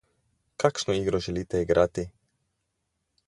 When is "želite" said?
1.27-1.61